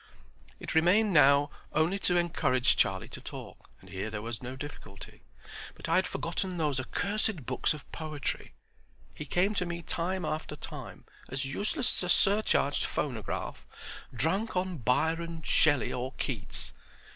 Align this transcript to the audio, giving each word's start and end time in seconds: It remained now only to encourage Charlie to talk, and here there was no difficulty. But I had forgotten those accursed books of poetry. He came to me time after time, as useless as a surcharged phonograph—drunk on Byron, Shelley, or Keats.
It 0.59 0.73
remained 0.73 1.13
now 1.13 1.51
only 1.73 1.99
to 1.99 2.17
encourage 2.17 2.75
Charlie 2.75 3.07
to 3.09 3.21
talk, 3.21 3.69
and 3.81 3.89
here 3.91 4.09
there 4.09 4.23
was 4.23 4.41
no 4.41 4.55
difficulty. 4.55 5.21
But 5.75 5.87
I 5.87 5.97
had 5.97 6.07
forgotten 6.07 6.57
those 6.57 6.79
accursed 6.79 7.45
books 7.45 7.71
of 7.75 7.85
poetry. 7.91 8.55
He 9.15 9.25
came 9.25 9.53
to 9.53 9.65
me 9.67 9.83
time 9.83 10.25
after 10.25 10.55
time, 10.55 11.05
as 11.29 11.45
useless 11.45 11.95
as 12.01 12.11
a 12.11 12.15
surcharged 12.15 12.83
phonograph—drunk 12.83 14.55
on 14.57 14.77
Byron, 14.77 15.43
Shelley, 15.43 15.93
or 15.93 16.13
Keats. 16.13 16.73